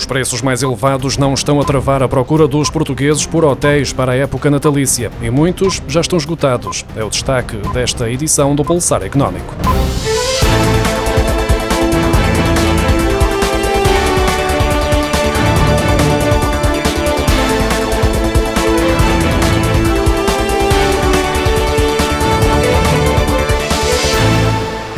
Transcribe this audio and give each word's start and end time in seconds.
Os 0.00 0.06
preços 0.06 0.40
mais 0.40 0.62
elevados 0.62 1.18
não 1.18 1.34
estão 1.34 1.60
a 1.60 1.64
travar 1.64 2.02
a 2.02 2.08
procura 2.08 2.48
dos 2.48 2.70
portugueses 2.70 3.26
por 3.26 3.44
hotéis 3.44 3.92
para 3.92 4.12
a 4.12 4.14
época 4.16 4.50
natalícia 4.50 5.12
e 5.20 5.28
muitos 5.28 5.82
já 5.86 6.00
estão 6.00 6.16
esgotados. 6.18 6.86
É 6.96 7.04
o 7.04 7.10
destaque 7.10 7.58
desta 7.74 8.10
edição 8.10 8.56
do 8.56 8.64
Pulsar 8.64 9.02
Económico. 9.02 9.54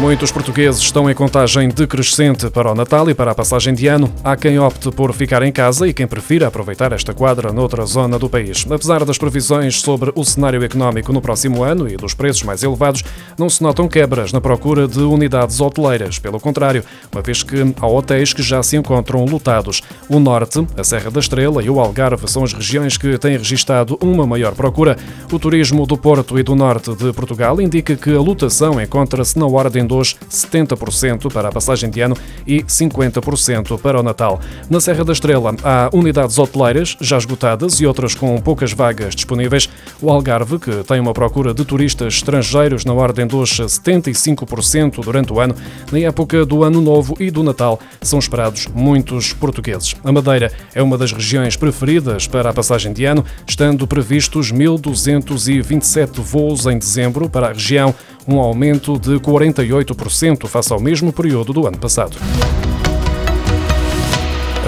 Muitos 0.02 0.32
portugueses 0.32 0.80
estão 0.82 1.08
em 1.08 1.14
contagem 1.14 1.68
decrescente 1.68 2.50
para 2.50 2.72
o 2.72 2.74
Natal 2.74 3.08
e 3.08 3.14
para 3.14 3.30
a 3.30 3.34
passagem 3.36 3.72
de 3.72 3.86
ano. 3.86 4.12
Há 4.24 4.34
quem 4.34 4.58
opte 4.58 4.90
por 4.90 5.12
ficar 5.12 5.44
em 5.44 5.52
casa 5.52 5.86
e 5.86 5.94
quem 5.94 6.08
prefira 6.08 6.48
aproveitar 6.48 6.90
esta 6.90 7.14
quadra 7.14 7.52
noutra 7.52 7.86
zona 7.86 8.18
do 8.18 8.28
país. 8.28 8.66
Apesar 8.68 9.04
das 9.04 9.16
previsões 9.16 9.80
sobre 9.80 10.12
o 10.16 10.24
cenário 10.24 10.64
económico 10.64 11.12
no 11.12 11.22
próximo 11.22 11.62
ano 11.62 11.88
e 11.88 11.96
dos 11.96 12.14
preços 12.14 12.42
mais 12.42 12.64
elevados, 12.64 13.04
não 13.38 13.48
se 13.48 13.62
notam 13.62 13.86
quebras 13.86 14.32
na 14.32 14.40
procura 14.40 14.88
de 14.88 14.98
unidades 14.98 15.60
hoteleiras. 15.60 16.18
Pelo 16.18 16.40
contrário, 16.40 16.84
uma 17.12 17.22
vez 17.22 17.44
que 17.44 17.58
há 17.80 17.86
hotéis 17.86 18.32
que 18.32 18.42
já 18.42 18.60
se 18.60 18.76
encontram 18.76 19.24
lotados. 19.24 19.82
O 20.08 20.18
Norte, 20.18 20.66
a 20.76 20.82
Serra 20.82 21.12
da 21.12 21.20
Estrela 21.20 21.62
e 21.62 21.70
o 21.70 21.78
Algarve 21.78 22.26
são 22.26 22.42
as 22.42 22.52
regiões 22.52 22.96
que 22.96 23.16
têm 23.18 23.36
registado 23.36 23.96
uma 24.02 24.26
maior 24.26 24.52
procura. 24.56 24.98
O 25.30 25.38
turismo 25.38 25.86
do 25.86 25.96
Porto 25.96 26.40
e 26.40 26.42
do 26.42 26.56
Norte 26.56 26.92
de 26.92 27.12
Portugal 27.12 27.60
indica 27.60 27.94
que 27.94 28.12
a 28.12 28.20
lotação 28.20 28.80
encontra-se 28.80 29.38
na 29.38 29.46
ordem 29.46 29.86
dos 29.92 30.16
70% 30.30 31.30
para 31.30 31.48
a 31.50 31.52
passagem 31.52 31.90
de 31.90 32.00
ano 32.00 32.16
e 32.46 32.62
50% 32.62 33.78
para 33.78 34.00
o 34.00 34.02
Natal. 34.02 34.40
Na 34.70 34.80
Serra 34.80 35.04
da 35.04 35.12
Estrela 35.12 35.54
há 35.62 35.90
unidades 35.92 36.38
hoteleiras 36.38 36.96
já 36.98 37.18
esgotadas 37.18 37.78
e 37.78 37.86
outras 37.86 38.14
com 38.14 38.40
poucas 38.40 38.72
vagas 38.72 39.14
disponíveis. 39.14 39.68
O 40.00 40.08
Algarve, 40.08 40.58
que 40.58 40.82
tem 40.84 40.98
uma 40.98 41.12
procura 41.12 41.52
de 41.52 41.62
turistas 41.64 42.14
estrangeiros 42.14 42.86
na 42.86 42.94
ordem 42.94 43.26
dos 43.26 43.50
75% 43.50 45.04
durante 45.04 45.30
o 45.30 45.38
ano, 45.38 45.54
na 45.90 45.98
época 45.98 46.46
do 46.46 46.64
Ano 46.64 46.80
Novo 46.80 47.14
e 47.20 47.30
do 47.30 47.42
Natal, 47.42 47.78
são 48.00 48.18
esperados 48.18 48.66
muitos 48.68 49.34
portugueses. 49.34 49.94
A 50.02 50.10
Madeira 50.10 50.50
é 50.74 50.82
uma 50.82 50.96
das 50.96 51.12
regiões 51.12 51.54
preferidas 51.54 52.26
para 52.26 52.48
a 52.48 52.52
passagem 52.52 52.94
de 52.94 53.04
ano, 53.04 53.24
estando 53.46 53.86
previstos 53.86 54.50
1.227 54.52 56.20
voos 56.22 56.64
em 56.64 56.78
dezembro 56.78 57.28
para 57.28 57.48
a 57.48 57.52
região, 57.52 57.94
um 58.26 58.38
aumento 58.38 58.98
de 58.98 59.18
48% 59.18 60.46
face 60.46 60.72
ao 60.72 60.80
mesmo 60.80 61.12
período 61.12 61.52
do 61.52 61.66
ano 61.66 61.78
passado 61.78 62.16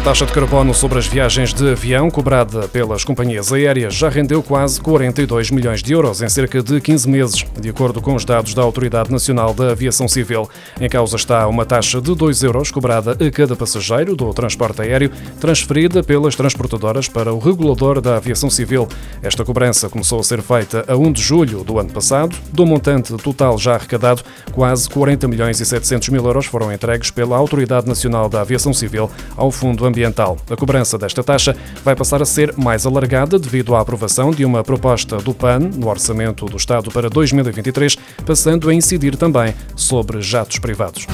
taxa 0.05 0.27
de 0.27 0.34
carbono 0.34 0.74
sobre 0.74 0.98
as 0.98 1.06
viagens 1.06 1.55
de 1.55 1.72
avião 1.72 2.10
cobrada 2.10 2.69
pelas 2.69 3.02
companhias 3.02 3.50
aéreas 3.50 3.94
já 3.94 4.10
rendeu 4.10 4.42
quase 4.42 4.78
42 4.78 5.50
milhões 5.50 5.83
de 5.83 5.94
euros 5.94 6.20
em 6.20 6.28
cerca 6.28 6.62
de 6.62 6.78
15 6.78 7.08
meses, 7.08 7.47
de 7.58 7.70
acordo 7.70 8.02
com 8.02 8.14
os 8.14 8.22
dados 8.22 8.52
da 8.52 8.60
Autoridade 8.60 9.10
Nacional 9.10 9.55
da 9.55 9.70
Aviação 9.70 10.06
Civil. 10.06 10.47
Em 10.78 10.91
causa 10.91 11.16
está 11.16 11.48
uma 11.48 11.64
taxa 11.64 12.02
de 12.02 12.14
2 12.14 12.42
euros 12.42 12.70
cobrada 12.70 13.12
a 13.12 13.30
cada 13.30 13.56
passageiro 13.56 14.14
do 14.14 14.34
transporte 14.34 14.82
aéreo, 14.82 15.10
transferida 15.41 16.02
pelas 16.02 16.36
transportadoras 16.36 17.08
para 17.08 17.32
o 17.32 17.38
regulador 17.38 18.02
da 18.02 18.19
aviação 18.19 18.50
civil. 18.50 18.86
Esta 19.22 19.42
cobrança 19.42 19.88
começou 19.88 20.20
a 20.20 20.22
ser 20.22 20.42
feita 20.42 20.84
a 20.86 20.94
1 20.94 21.12
de 21.12 21.22
julho 21.22 21.64
do 21.64 21.78
ano 21.78 21.91
passado. 21.91 22.36
Do 22.52 22.66
montante 22.66 23.16
total 23.16 23.56
já 23.56 23.77
arrecadado, 23.77 24.22
quase 24.52 24.86
40 24.91 25.27
milhões 25.28 25.60
e 25.60 25.64
700 25.64 26.10
mil 26.10 26.27
euros 26.27 26.44
foram 26.44 26.70
entregues 26.70 27.10
pela 27.10 27.38
Autoridade 27.38 27.88
Nacional 27.88 28.28
da 28.28 28.42
Aviação 28.42 28.75
Civil 28.75 29.10
ao 29.34 29.50
Fundo 29.50 29.94
Ambiental. 29.95 30.37
A 30.50 30.56
cobrança 30.56 30.98
desta 30.98 31.23
taxa 31.23 31.56
vai 31.84 31.95
passar 31.95 32.20
a 32.20 32.25
ser 32.25 32.53
mais 32.56 32.84
alargada 32.84 33.39
devido 33.39 33.77
à 33.77 33.81
aprovação 33.81 34.33
de 34.33 34.45
uma 34.45 34.64
proposta 34.64 35.19
do 35.19 35.33
PAN 35.33 35.61
no 35.61 35.89
Orçamento 35.89 36.47
do 36.47 36.56
Estado 36.56 36.91
para 36.91 37.09
2023, 37.09 37.97
passando 38.27 38.69
a 38.69 38.75
incidir 38.75 39.16
também 39.16 39.55
sobre 39.77 40.21
jatos 40.21 40.59
privados. 40.59 41.06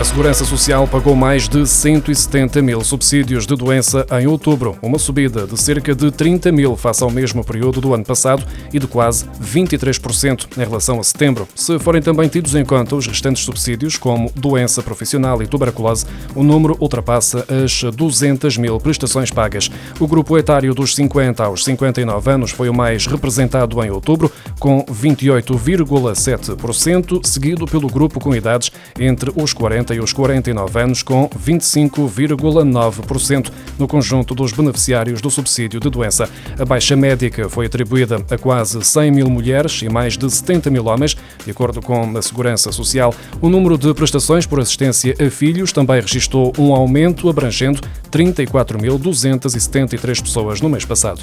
A 0.00 0.04
Segurança 0.04 0.44
Social 0.46 0.88
pagou 0.88 1.14
mais 1.14 1.46
de 1.46 1.66
170 1.66 2.62
mil 2.62 2.82
subsídios 2.82 3.46
de 3.46 3.54
doença 3.54 4.06
em 4.18 4.26
outubro, 4.26 4.78
uma 4.80 4.98
subida 4.98 5.46
de 5.46 5.60
cerca 5.60 5.94
de 5.94 6.10
30 6.10 6.50
mil 6.50 6.74
face 6.74 7.04
ao 7.04 7.10
mesmo 7.10 7.44
período 7.44 7.82
do 7.82 7.92
ano 7.92 8.02
passado 8.02 8.42
e 8.72 8.78
de 8.78 8.86
quase 8.86 9.26
23% 9.38 10.56
em 10.56 10.60
relação 10.60 10.98
a 10.98 11.02
setembro. 11.02 11.46
Se 11.54 11.78
forem 11.78 12.00
também 12.00 12.30
tidos 12.30 12.54
em 12.54 12.64
conta 12.64 12.96
os 12.96 13.06
restantes 13.06 13.44
subsídios, 13.44 13.98
como 13.98 14.32
doença 14.34 14.82
profissional 14.82 15.42
e 15.42 15.46
tuberculose, 15.46 16.06
o 16.34 16.42
número 16.42 16.78
ultrapassa 16.80 17.44
as 17.62 17.82
200 17.94 18.56
mil 18.56 18.80
prestações 18.80 19.30
pagas. 19.30 19.70
O 19.98 20.08
grupo 20.08 20.38
etário 20.38 20.72
dos 20.72 20.94
50 20.94 21.44
aos 21.44 21.62
59 21.62 22.30
anos 22.30 22.52
foi 22.52 22.70
o 22.70 22.74
mais 22.74 23.04
representado 23.04 23.84
em 23.84 23.90
outubro, 23.90 24.32
com 24.58 24.82
28,7%, 24.86 27.26
seguido 27.26 27.66
pelo 27.66 27.88
grupo 27.88 28.18
com 28.18 28.34
idades 28.34 28.72
entre 28.98 29.30
os 29.36 29.52
40 29.52 29.89
40 29.90 29.94
e 29.94 30.00
os 30.00 30.12
49 30.12 30.80
anos, 30.80 31.02
com 31.02 31.28
25,9% 31.28 33.50
no 33.78 33.88
conjunto 33.88 34.34
dos 34.34 34.52
beneficiários 34.52 35.20
do 35.20 35.30
subsídio 35.30 35.78
de 35.80 35.90
doença. 35.90 36.30
A 36.58 36.64
baixa 36.64 36.96
médica 36.96 37.46
foi 37.48 37.66
atribuída 37.66 38.24
a 38.30 38.38
quase 38.38 38.80
100 38.82 39.10
mil 39.10 39.28
mulheres 39.28 39.82
e 39.82 39.88
mais 39.88 40.16
de 40.16 40.30
70 40.30 40.70
mil 40.70 40.86
homens. 40.86 41.16
De 41.44 41.50
acordo 41.50 41.82
com 41.82 42.16
a 42.16 42.22
Segurança 42.22 42.70
Social, 42.72 43.12
o 43.40 43.48
número 43.48 43.76
de 43.76 43.92
prestações 43.94 44.46
por 44.46 44.60
assistência 44.60 45.16
a 45.20 45.28
filhos 45.30 45.72
também 45.72 46.00
registrou 46.00 46.52
um 46.58 46.72
aumento 46.74 47.28
abrangendo 47.28 47.80
34.273 48.10 50.22
pessoas 50.22 50.60
no 50.60 50.68
mês 50.68 50.84
passado. 50.84 51.22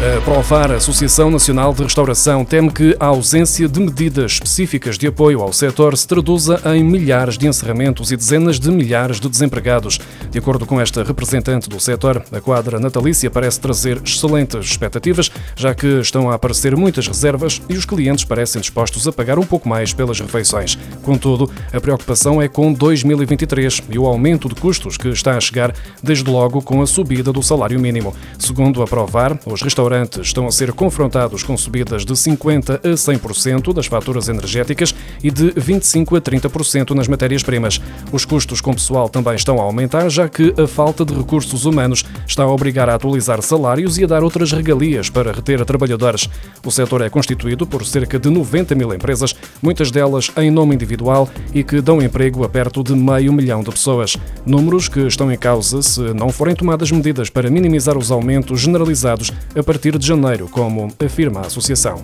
A 0.00 0.18
Provar, 0.22 0.72
a 0.72 0.76
Associação 0.76 1.30
Nacional 1.30 1.74
de 1.74 1.82
Restauração, 1.82 2.42
teme 2.42 2.70
que 2.70 2.96
a 2.98 3.04
ausência 3.04 3.68
de 3.68 3.78
medidas 3.78 4.32
específicas 4.32 4.96
de 4.96 5.06
apoio 5.06 5.42
ao 5.42 5.52
setor 5.52 5.94
se 5.94 6.08
traduza 6.08 6.58
em 6.74 6.82
milhares 6.82 7.36
de 7.36 7.46
encerramentos 7.46 8.10
e 8.10 8.16
dezenas 8.16 8.58
de 8.58 8.70
milhares 8.70 9.20
de 9.20 9.28
desempregados. 9.28 10.00
De 10.30 10.38
acordo 10.38 10.64
com 10.64 10.80
esta 10.80 11.04
representante 11.04 11.68
do 11.68 11.78
setor, 11.78 12.24
a 12.32 12.40
quadra 12.40 12.80
natalícia 12.80 13.30
parece 13.30 13.60
trazer 13.60 14.00
excelentes 14.02 14.70
expectativas, 14.70 15.30
já 15.54 15.74
que 15.74 16.00
estão 16.00 16.30
a 16.30 16.34
aparecer 16.34 16.74
muitas 16.74 17.06
reservas 17.06 17.60
e 17.68 17.74
os 17.74 17.84
clientes 17.84 18.24
parecem 18.24 18.62
dispostos 18.62 19.06
a 19.06 19.12
pagar 19.12 19.38
um 19.38 19.44
pouco 19.44 19.68
mais 19.68 19.92
pelas 19.92 20.18
refeições. 20.18 20.78
Contudo, 21.02 21.50
a 21.74 21.78
preocupação 21.78 22.40
é 22.40 22.48
com 22.48 22.72
2023 22.72 23.82
e 23.90 23.98
o 23.98 24.06
aumento 24.06 24.48
de 24.48 24.54
custos 24.54 24.96
que 24.96 25.08
está 25.08 25.36
a 25.36 25.40
chegar, 25.40 25.74
desde 26.02 26.30
logo 26.30 26.62
com 26.62 26.80
a 26.80 26.86
subida 26.86 27.34
do 27.34 27.42
salário 27.42 27.78
mínimo. 27.78 28.16
Segundo 28.38 28.82
a 28.82 28.86
Provar, 28.86 29.38
os 29.44 29.60
restaurantes 29.60 29.89
restaurantes. 29.90 30.20
Estão 30.26 30.46
a 30.46 30.52
ser 30.52 30.72
confrontados 30.72 31.42
com 31.42 31.56
subidas 31.56 32.04
de 32.04 32.12
50% 32.12 32.80
a 32.84 32.94
100% 32.94 33.74
das 33.74 33.86
faturas 33.86 34.28
energéticas 34.28 34.94
e 35.22 35.30
de 35.30 35.52
25% 35.52 36.16
a 36.16 36.20
30% 36.20 36.90
nas 36.90 37.08
matérias-primas. 37.08 37.80
Os 38.12 38.24
custos 38.24 38.60
com 38.60 38.74
pessoal 38.74 39.08
também 39.08 39.34
estão 39.34 39.58
a 39.58 39.62
aumentar, 39.62 40.08
já 40.08 40.28
que 40.28 40.54
a 40.58 40.66
falta 40.66 41.04
de 41.04 41.14
recursos 41.14 41.64
humanos 41.64 42.04
está 42.26 42.42
a 42.42 42.50
obrigar 42.50 42.88
a 42.88 42.94
atualizar 42.94 43.42
salários 43.42 43.98
e 43.98 44.04
a 44.04 44.06
dar 44.06 44.22
outras 44.22 44.52
regalias 44.52 45.10
para 45.10 45.32
reter 45.32 45.64
trabalhadores. 45.64 46.28
O 46.64 46.70
setor 46.70 47.02
é 47.02 47.10
constituído 47.10 47.66
por 47.66 47.84
cerca 47.84 48.18
de 48.18 48.30
90 48.30 48.74
mil 48.74 48.92
empresas, 48.94 49.34
muitas 49.62 49.90
delas 49.90 50.30
em 50.36 50.50
nome 50.50 50.74
individual 50.74 51.28
e 51.54 51.62
que 51.62 51.80
dão 51.80 52.02
emprego 52.02 52.44
a 52.44 52.48
perto 52.48 52.82
de 52.82 52.94
meio 52.94 53.32
milhão 53.32 53.62
de 53.62 53.70
pessoas. 53.70 54.16
Números 54.44 54.88
que 54.88 55.00
estão 55.00 55.30
em 55.30 55.38
causa 55.38 55.82
se 55.82 56.00
não 56.14 56.30
forem 56.30 56.54
tomadas 56.54 56.90
medidas 56.90 57.30
para 57.30 57.50
minimizar 57.50 57.96
os 57.96 58.10
aumentos 58.10 58.60
generalizados 58.60 59.32
a 59.56 59.62
partir 59.62 59.96
de 59.98 60.06
janeiro, 60.06 60.48
como 60.48 60.88
afirma 61.04 61.40
a 61.40 61.46
associação. 61.46 62.02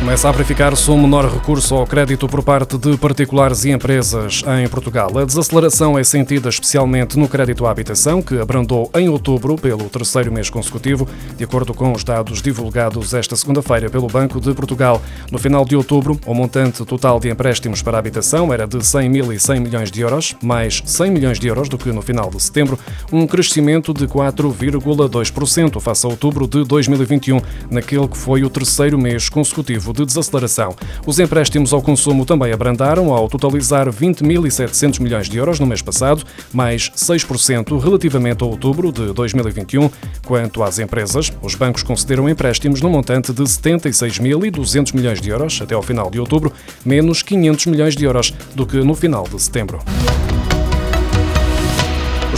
Começa 0.00 0.30
a 0.30 0.32
verificar-se 0.32 0.90
um 0.90 0.98
menor 0.98 1.30
recurso 1.30 1.74
ao 1.74 1.86
crédito 1.86 2.26
por 2.26 2.42
parte 2.42 2.78
de 2.78 2.96
particulares 2.96 3.66
e 3.66 3.70
empresas 3.70 4.42
em 4.58 4.66
Portugal. 4.66 5.18
A 5.18 5.26
desaceleração 5.26 5.98
é 5.98 6.02
sentida 6.02 6.48
especialmente 6.48 7.18
no 7.18 7.28
crédito 7.28 7.66
à 7.66 7.70
habitação, 7.70 8.22
que 8.22 8.40
abrandou 8.40 8.90
em 8.96 9.10
outubro 9.10 9.56
pelo 9.56 9.90
terceiro 9.90 10.32
mês 10.32 10.48
consecutivo, 10.48 11.06
de 11.36 11.44
acordo 11.44 11.74
com 11.74 11.92
os 11.92 12.02
dados 12.02 12.40
divulgados 12.40 13.12
esta 13.12 13.36
segunda-feira 13.36 13.90
pelo 13.90 14.06
Banco 14.06 14.40
de 14.40 14.54
Portugal. 14.54 15.02
No 15.30 15.38
final 15.38 15.66
de 15.66 15.76
outubro, 15.76 16.18
o 16.24 16.32
montante 16.32 16.82
total 16.86 17.20
de 17.20 17.28
empréstimos 17.28 17.82
para 17.82 17.98
a 17.98 18.00
habitação 18.00 18.54
era 18.54 18.66
de 18.66 18.78
100.100 18.78 19.60
milhões 19.60 19.90
de 19.90 20.00
euros, 20.00 20.34
mais 20.42 20.82
100 20.82 21.10
milhões 21.10 21.38
de 21.38 21.46
euros 21.46 21.68
do 21.68 21.76
que 21.76 21.92
no 21.92 22.00
final 22.00 22.30
de 22.30 22.42
setembro, 22.42 22.78
um 23.12 23.26
crescimento 23.26 23.92
de 23.92 24.06
4,2% 24.06 25.78
face 25.78 26.06
a 26.06 26.08
outubro 26.08 26.48
de 26.48 26.64
2021, 26.64 27.38
naquele 27.70 28.08
que 28.08 28.16
foi 28.16 28.42
o 28.42 28.48
terceiro 28.48 28.98
mês 28.98 29.28
consecutivo 29.28 29.89
de 29.92 30.04
desaceleração. 30.04 30.74
Os 31.06 31.18
empréstimos 31.18 31.72
ao 31.72 31.82
consumo 31.82 32.24
também 32.24 32.52
abrandaram, 32.52 33.12
ao 33.12 33.28
totalizar 33.28 33.88
20.700 33.88 35.00
milhões 35.00 35.28
de 35.28 35.36
euros 35.38 35.60
no 35.60 35.66
mês 35.66 35.82
passado, 35.82 36.24
mais 36.52 36.90
6% 36.90 37.78
relativamente 37.80 38.42
a 38.42 38.46
outubro 38.46 38.92
de 38.92 39.12
2021. 39.12 39.90
Quanto 40.26 40.62
às 40.62 40.78
empresas, 40.78 41.32
os 41.42 41.54
bancos 41.54 41.82
concederam 41.82 42.28
empréstimos 42.28 42.80
no 42.80 42.90
montante 42.90 43.32
de 43.32 43.42
76.200 43.42 44.94
milhões 44.94 45.20
de 45.20 45.30
euros 45.30 45.60
até 45.62 45.74
ao 45.74 45.82
final 45.82 46.10
de 46.10 46.18
outubro, 46.20 46.52
menos 46.84 47.22
500 47.22 47.66
milhões 47.66 47.96
de 47.96 48.04
euros 48.04 48.32
do 48.54 48.66
que 48.66 48.78
no 48.78 48.94
final 48.94 49.24
de 49.24 49.40
setembro. 49.40 49.80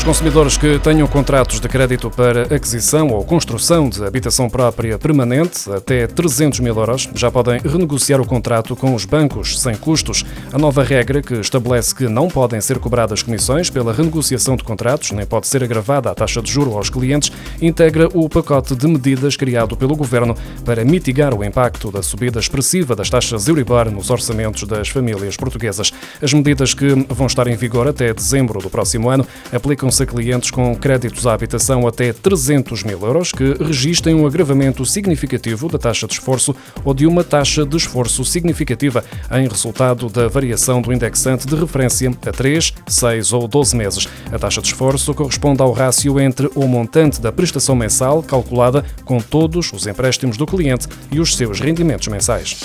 Os 0.03 0.05
consumidores 0.05 0.57
que 0.57 0.81
tenham 0.81 1.07
contratos 1.07 1.61
de 1.61 1.69
crédito 1.69 2.11
para 2.11 2.53
aquisição 2.53 3.07
ou 3.11 3.25
construção 3.25 3.89
de 3.89 4.05
habitação 4.05 4.51
própria 4.51 4.99
permanente 4.99 5.71
até 5.71 6.09
300 6.09 6.59
mil 6.59 6.77
euros 6.77 7.09
já 7.15 7.31
podem 7.31 7.61
renegociar 7.61 8.21
o 8.21 8.27
contrato 8.27 8.75
com 8.75 8.97
os 8.97 9.05
bancos 9.05 9.61
sem 9.61 9.77
custos. 9.77 10.27
A 10.53 10.59
nova 10.59 10.83
regra 10.83 11.23
que 11.23 11.35
estabelece 11.35 11.95
que 11.95 12.09
não 12.09 12.27
podem 12.27 12.61
ser 12.61 12.81
cobradas 12.81 13.23
comissões 13.23 13.71
pela 13.71 13.93
renegociação 13.93 14.57
de 14.57 14.65
contratos, 14.65 15.13
nem 15.13 15.25
pode 15.25 15.47
ser 15.47 15.63
agravada 15.63 16.11
a 16.11 16.15
taxa 16.17 16.43
de 16.43 16.51
juro 16.51 16.77
aos 16.77 16.91
clientes, 16.91 17.31
integra 17.61 18.09
o 18.13 18.29
pacote 18.29 18.75
de 18.75 18.89
medidas 18.89 19.37
criado 19.37 19.77
pelo 19.77 19.95
governo 19.95 20.37
para 20.65 20.85
mitigar 20.85 21.33
o 21.33 21.45
impacto 21.45 21.93
da 21.93 22.03
subida 22.03 22.41
expressiva 22.41 22.97
das 22.97 23.09
taxas 23.09 23.47
Euribor 23.47 23.89
nos 23.89 24.11
orçamentos 24.11 24.65
das 24.65 24.89
famílias 24.89 25.37
portuguesas. 25.37 25.93
As 26.21 26.33
medidas 26.33 26.75
que 26.75 26.93
vão 27.09 27.29
estar 27.29 27.47
em 27.47 27.55
vigor 27.55 27.87
até 27.87 28.13
dezembro 28.13 28.61
do 28.61 28.69
próximo 28.69 29.09
ano 29.09 29.25
aplicam 29.53 29.92
aplicam-se 29.93 30.03
a 30.03 30.07
clientes 30.07 30.51
com 30.51 30.75
créditos 30.75 31.27
à 31.27 31.35
habitação 31.35 31.87
até 31.87 32.13
300 32.13 32.83
mil 32.83 33.01
euros 33.03 33.31
que 33.31 33.55
registrem 33.63 34.15
um 34.15 34.27
agravamento 34.27 34.85
significativo 34.87 35.69
da 35.69 35.79
taxa 35.79 36.07
de 36.07 36.15
esforço 36.15 36.55
ou 36.85 36.95
de 36.95 37.07
uma 37.07 37.23
taxa 37.23 37.67
de 37.67 37.77
esforço 37.77 38.25
significativa 38.25 39.05
em 39.33 39.47
resultado 39.47 40.09
da 40.09 40.29
variação 40.29 40.81
do 40.81 40.93
indexante 40.93 41.47
de 41.47 41.55
referência 41.55 42.11
a 42.27 42.33
3, 42.33 42.73
6 42.87 43.33
ou 43.33 43.47
12 43.47 43.77
meses. 43.77 44.09
A 44.33 44.39
taxa 44.39 44.63
de 44.63 44.69
esforço 44.69 45.13
corresponde 45.15 45.63
ao 45.63 45.73
rácio 45.73 46.19
entre 46.19 46.51
o 46.55 46.67
montante 46.67 47.21
da 47.21 47.31
prestação 47.31 47.77
mensal 47.77 48.23
calculada 48.23 48.85
com 49.05 49.19
todos 49.19 49.73
os 49.73 49.87
empréstimos 49.87 50.37
do 50.37 50.47
cliente 50.47 50.87
e 51.11 51.21
os 51.21 51.37
seus 51.37 51.61
rendimentos 51.61 52.09
mensais. 52.09 52.61